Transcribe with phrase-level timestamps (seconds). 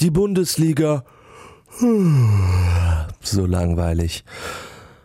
[0.00, 1.04] Die Bundesliga.
[3.20, 4.24] So langweilig.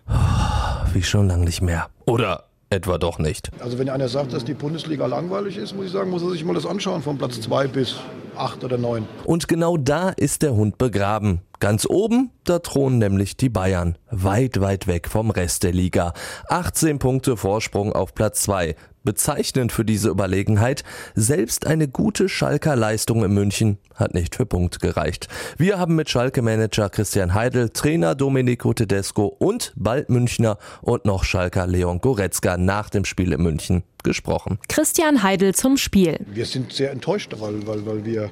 [0.93, 1.87] Wie schon lang nicht mehr.
[2.05, 3.49] Oder etwa doch nicht.
[3.59, 6.45] Also wenn einer sagt, dass die Bundesliga langweilig ist, muss ich sagen, muss er sich
[6.45, 7.95] mal das anschauen von Platz 2 bis
[8.35, 9.07] 8 oder 9.
[9.25, 11.41] Und genau da ist der Hund begraben.
[11.59, 13.97] Ganz oben, da thronen nämlich die Bayern.
[14.09, 16.13] Weit, weit weg vom Rest der Liga.
[16.47, 18.75] 18 Punkte Vorsprung auf Platz 2.
[19.03, 20.83] Bezeichnend für diese Überlegenheit,
[21.15, 25.27] selbst eine gute Schalker Leistung in München hat nicht für Punkt gereicht.
[25.57, 31.67] Wir haben mit Schalke-Manager Christian Heidel, Trainer Domenico Tedesco und bald Münchner und noch Schalker
[31.67, 34.59] Leon Goretzka nach dem Spiel in München gesprochen.
[34.67, 36.19] Christian Heidel zum Spiel.
[36.31, 38.29] Wir sind sehr enttäuscht, weil, weil, weil wir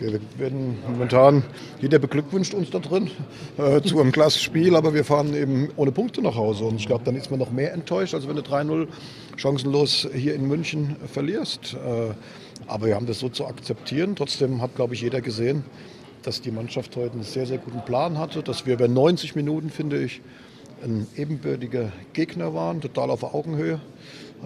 [0.00, 1.44] wir werden momentan,
[1.82, 3.10] jeder beglückwünscht uns da drin
[3.58, 6.64] äh, zu einem klasse Spiel, aber wir fahren eben ohne Punkte nach Hause.
[6.64, 8.88] Und ich glaube, dann ist man noch mehr enttäuscht, als wenn du 3-0
[9.36, 11.74] chancenlos hier in München verlierst.
[11.74, 12.14] Äh,
[12.66, 14.16] aber wir haben das so zu akzeptieren.
[14.16, 15.64] Trotzdem hat, glaube ich, jeder gesehen,
[16.22, 19.68] dass die Mannschaft heute einen sehr, sehr guten Plan hatte, dass wir über 90 Minuten,
[19.68, 20.22] finde ich,
[20.82, 23.80] ein ebenbürtiger Gegner waren, total auf Augenhöhe.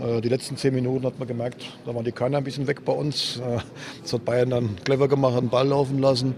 [0.03, 2.85] Äh, die letzten zehn Minuten hat man gemerkt, da waren die Körner ein bisschen weg
[2.85, 3.39] bei uns.
[3.39, 3.59] Äh,
[4.03, 6.35] das hat Bayern dann clever gemacht, einen Ball laufen lassen.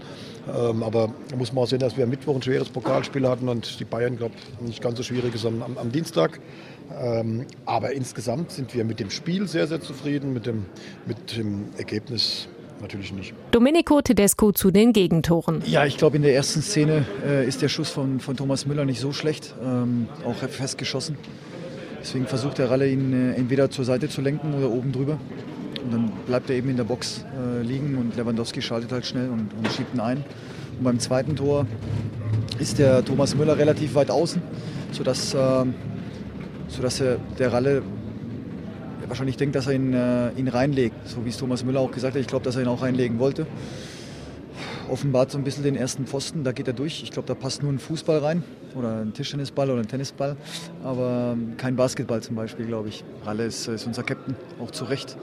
[0.47, 3.49] Ähm, aber da muss man auch sehen, dass wir am Mittwoch ein schweres Pokalspiel hatten
[3.49, 6.39] und die Bayern, glaube ich, nicht ganz so schwierig ist am, am Dienstag.
[7.01, 10.65] Ähm, aber insgesamt sind wir mit dem Spiel sehr, sehr zufrieden, mit dem,
[11.05, 12.47] mit dem Ergebnis
[12.81, 13.33] natürlich nicht.
[13.51, 15.63] Domenico Tedesco zu den Gegentoren.
[15.65, 18.85] Ja, ich glaube, in der ersten Szene äh, ist der Schuss von, von Thomas Müller
[18.85, 21.17] nicht so schlecht, ähm, auch festgeschossen.
[22.07, 25.19] Deswegen versucht der Ralle ihn äh, entweder zur Seite zu lenken oder oben drüber.
[25.83, 29.29] Und dann bleibt er eben in der Box äh, liegen und Lewandowski schaltet halt schnell
[29.29, 30.23] und, und schiebt ihn ein.
[30.77, 31.67] Und beim zweiten Tor
[32.59, 34.41] ist der Thomas Müller relativ weit außen,
[34.93, 35.65] sodass, äh,
[36.69, 37.81] sodass er, der Ralle
[39.05, 41.09] wahrscheinlich denkt, dass er ihn, äh, ihn reinlegt.
[41.09, 42.21] So wie es Thomas Müller auch gesagt hat.
[42.21, 43.45] Ich glaube, dass er ihn auch reinlegen wollte.
[44.89, 47.03] Offenbart so ein bisschen den ersten Pfosten, da geht er durch.
[47.03, 48.43] Ich glaube, da passt nur ein Fußball rein
[48.75, 50.37] oder ein Tischtennisball oder ein Tennisball,
[50.83, 53.03] aber ähm, kein Basketball zum Beispiel, glaube ich.
[53.23, 55.17] Ralle ist, ist, unser Captain, auch zu Recht.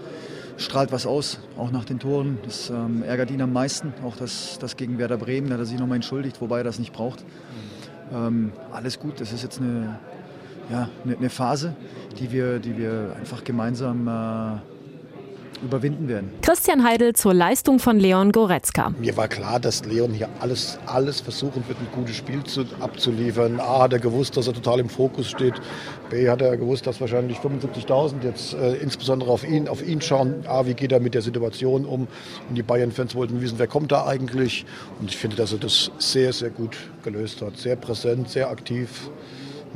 [0.57, 2.39] Strahlt was aus, auch nach den Toren.
[2.45, 3.93] Das ähm, ärgert ihn am meisten.
[4.05, 6.79] Auch das, das gegen Werder Bremen, da hat er sich nochmal entschuldigt, wobei er das
[6.79, 7.25] nicht braucht.
[8.13, 9.99] Ähm, alles gut, das ist jetzt eine,
[10.71, 11.75] ja, eine, eine, Phase,
[12.21, 14.74] die wir, die wir einfach gemeinsam äh,
[15.63, 16.31] überwinden werden.
[16.43, 18.93] Christian Heidel zur Leistung von Leon Goretzka.
[18.99, 23.61] Mir war klar, dass Leon hier alles, alles versuchen wird, ein gutes Spiel zu, abzuliefern.
[23.61, 25.55] A hat er gewusst, dass er total im Fokus steht.
[26.11, 30.45] B hat er gewusst, dass wahrscheinlich 75.000 jetzt äh, insbesondere auf ihn, auf ihn schauen.
[30.47, 32.07] A, wie geht er mit der Situation um?
[32.49, 34.65] Und die Bayern-Fans wollten wissen, wer kommt da eigentlich?
[35.01, 37.57] Und ich finde, dass er das sehr, sehr gut gelöst hat.
[37.57, 39.11] Sehr präsent, sehr aktiv.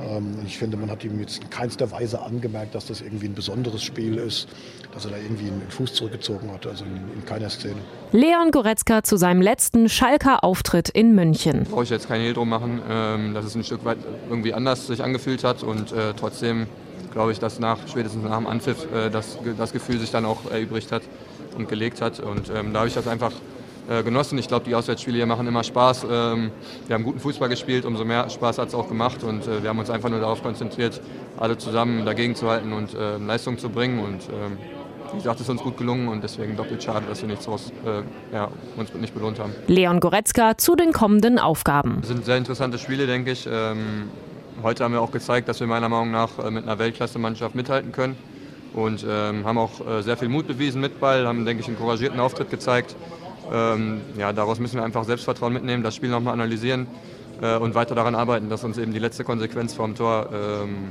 [0.01, 3.35] Ähm, ich finde, man hat ihm jetzt in keinster Weise angemerkt, dass das irgendwie ein
[3.35, 4.49] besonderes Spiel ist,
[4.93, 7.77] dass er da irgendwie einen Fuß zurückgezogen hat, also in, in keiner Szene.
[8.13, 11.65] Leon Goretzka zu seinem letzten Schalker Auftritt in München.
[11.65, 13.99] Brauche ich jetzt kein Hehl drum machen, ähm, dass es ein Stück weit
[14.29, 16.67] irgendwie anders sich angefühlt hat und äh, trotzdem
[17.13, 20.51] glaube ich, dass nach, spätestens nach dem Anpfiff äh, das, das Gefühl sich dann auch
[20.51, 21.03] erübrigt hat
[21.57, 23.33] und gelegt hat und ähm, da habe ich das einfach
[23.89, 24.39] äh, genossen.
[24.39, 26.07] Ich glaube, die Auswärtsspiele hier machen immer Spaß.
[26.11, 26.51] Ähm,
[26.87, 29.71] wir haben guten Fußball gespielt, umso mehr Spaß hat es auch gemacht und äh, wir
[29.71, 31.01] haben uns einfach nur darauf konzentriert,
[31.39, 34.59] alle zusammen dagegen zu halten und äh, Leistung zu bringen und ähm,
[35.13, 37.73] wie gesagt, es ist uns gut gelungen und deswegen doppelt schade, dass wir nichts raus,
[37.87, 39.55] äh, ja, uns nicht belohnt haben.
[39.67, 41.99] Leon Goretzka zu den kommenden Aufgaben.
[42.01, 43.49] Das sind sehr interessante Spiele, denke ich.
[43.51, 44.11] Ähm,
[44.63, 47.93] heute haben wir auch gezeigt, dass wir meiner Meinung nach äh, mit einer Weltklasse-Mannschaft mithalten
[47.93, 48.17] können
[48.75, 51.79] und ähm, haben auch äh, sehr viel Mut bewiesen mit Ball, haben, denke ich, einen
[51.79, 52.95] couragierten Auftritt gezeigt.
[53.53, 56.87] Ähm, ja, daraus müssen wir einfach Selbstvertrauen mitnehmen, das Spiel nochmal analysieren
[57.41, 60.89] äh, und weiter daran arbeiten, dass uns eben die letzte Konsequenz vorm Tor, ähm,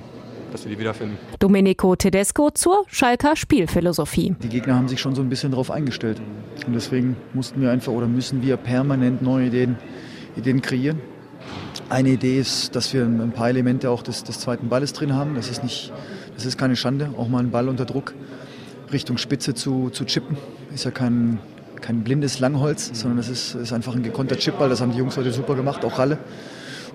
[0.52, 1.18] dass wir die wiederfinden.
[1.40, 4.36] Domenico Tedesco zur Schalker Spielphilosophie.
[4.42, 6.22] Die Gegner haben sich schon so ein bisschen darauf eingestellt.
[6.66, 9.78] Und deswegen mussten wir einfach oder müssen wir permanent neue Ideen,
[10.36, 11.02] Ideen kreieren.
[11.90, 15.36] Eine Idee ist, dass wir ein paar Elemente auch des, des zweiten Balles drin haben.
[15.36, 15.94] Das ist, nicht,
[16.36, 18.14] das ist keine Schande, auch mal einen Ball unter Druck
[18.92, 20.38] Richtung Spitze zu, zu chippen.
[20.74, 21.40] Ist ja kein,
[21.82, 24.70] kein blindes Langholz, sondern das ist, ist einfach ein gekonter Chipball.
[24.70, 26.18] Das haben die Jungs heute super gemacht, auch Ralle,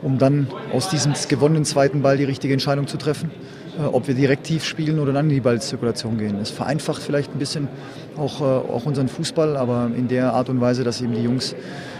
[0.02, 3.30] um dann aus diesem gewonnenen zweiten Ball die richtige Entscheidung zu treffen,
[3.78, 6.38] äh, ob wir direkt tief spielen oder dann in die Ballzirkulation gehen.
[6.40, 7.68] Es vereinfacht vielleicht ein bisschen
[8.16, 11.54] auch, äh, auch unseren Fußball, aber in der Art und Weise, dass eben die Jungs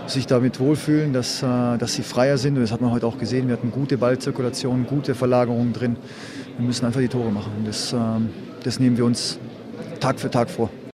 [0.07, 2.57] sich damit wohlfühlen, dass, äh, dass sie freier sind.
[2.57, 3.49] Und das hat man heute auch gesehen.
[3.49, 5.97] Wir hatten gute Ballzirkulation, gute Verlagerungen drin.
[6.59, 7.53] Wir müssen einfach die Tore machen.
[7.65, 7.95] Das,
[8.63, 9.39] das nehmen wir uns
[10.01, 10.69] Tag für Tag vor.